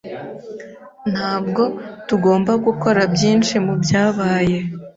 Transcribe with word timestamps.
Ntabwo 1.11 1.63
tugomba 2.07 2.51
gukora 2.65 3.01
byinshi 3.13 3.53
mubyabaye. 3.65 4.57